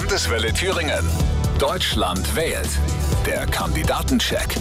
[0.00, 1.04] Landeswelle Thüringen.
[1.58, 2.68] Deutschland wählt.
[3.26, 4.56] Der Kandidatencheck.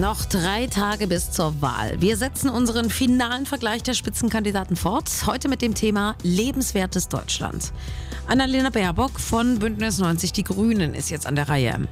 [0.00, 2.00] Noch drei Tage bis zur Wahl.
[2.00, 5.08] Wir setzen unseren finalen Vergleich der Spitzenkandidaten fort.
[5.26, 7.72] Heute mit dem Thema Lebenswertes Deutschland.
[8.26, 11.86] Annalena Baerbock von Bündnis 90 Die Grünen ist jetzt an der Reihe.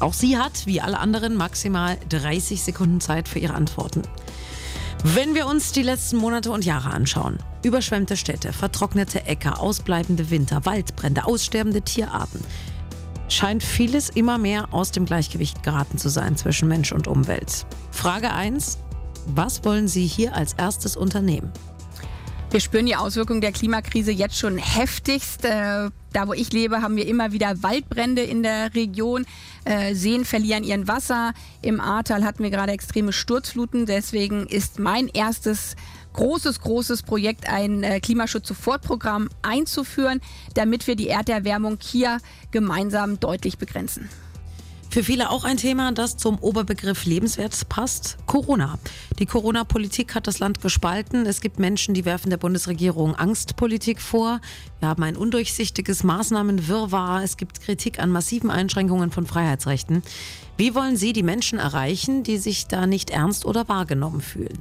[0.00, 4.02] Auch sie hat, wie alle anderen, maximal 30 Sekunden Zeit für ihre Antworten.
[5.04, 10.64] Wenn wir uns die letzten Monate und Jahre anschauen, überschwemmte Städte, vertrocknete Äcker, ausbleibende Winter,
[10.64, 12.40] Waldbrände, aussterbende Tierarten,
[13.28, 17.66] scheint vieles immer mehr aus dem Gleichgewicht geraten zu sein zwischen Mensch und Umwelt.
[17.90, 18.78] Frage 1.
[19.26, 21.52] Was wollen Sie hier als erstes unternehmen?
[22.52, 25.46] Wir spüren die Auswirkungen der Klimakrise jetzt schon heftigst.
[25.46, 29.24] Äh, da, wo ich lebe, haben wir immer wieder Waldbrände in der Region.
[29.64, 31.32] Äh, Seen verlieren ihren Wasser.
[31.62, 33.86] Im Ahrtal hatten wir gerade extreme Sturzfluten.
[33.86, 35.76] Deswegen ist mein erstes
[36.12, 40.20] großes, großes Projekt, ein äh, Klimaschutz-Sofortprogramm einzuführen,
[40.52, 42.18] damit wir die Erderwärmung hier
[42.50, 44.10] gemeinsam deutlich begrenzen.
[44.92, 48.18] Für viele auch ein Thema, das zum Oberbegriff lebenswert passt.
[48.26, 48.78] Corona.
[49.18, 51.24] Die Corona-Politik hat das Land gespalten.
[51.24, 54.42] Es gibt Menschen, die werfen der Bundesregierung Angstpolitik vor.
[54.80, 57.22] Wir haben ein undurchsichtiges Maßnahmenwirrwarr.
[57.22, 60.02] Es gibt Kritik an massiven Einschränkungen von Freiheitsrechten.
[60.58, 64.58] Wie wollen Sie die Menschen erreichen, die sich da nicht ernst oder wahrgenommen fühlen?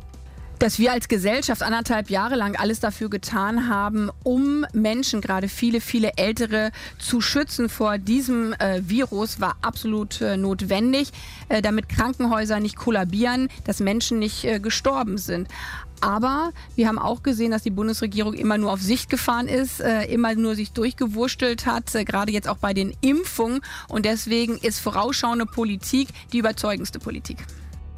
[0.61, 5.81] Dass wir als Gesellschaft anderthalb Jahre lang alles dafür getan haben, um Menschen, gerade viele,
[5.81, 11.11] viele Ältere, zu schützen vor diesem äh, Virus, war absolut äh, notwendig,
[11.49, 15.47] äh, damit Krankenhäuser nicht kollabieren, dass Menschen nicht äh, gestorben sind.
[15.99, 20.03] Aber wir haben auch gesehen, dass die Bundesregierung immer nur auf Sicht gefahren ist, äh,
[20.05, 23.61] immer nur sich durchgewurstelt hat, äh, gerade jetzt auch bei den Impfungen.
[23.87, 27.37] Und deswegen ist vorausschauende Politik die überzeugendste Politik.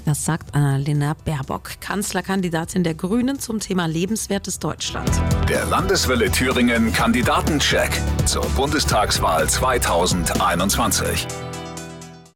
[0.06, 5.09] Das sagt Annalena Baerbock, Kanzlerkandidatin der Grünen zum Thema lebenswertes Deutschland.
[5.48, 7.90] Der Landeswelle Thüringen Kandidatencheck
[8.26, 11.26] zur Bundestagswahl 2021.